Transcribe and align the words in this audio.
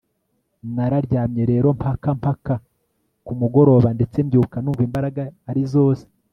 nararyamye 0.75 1.43
rero 1.51 1.67
mpaka 1.79 2.09
mpaka 2.19 2.53
kumugoroba 3.25 3.89
ndetse 3.97 4.17
mbyuka 4.25 4.55
numva 4.59 4.81
imbaraga 4.87 5.23
ari 5.49 5.63
zose 5.73 6.05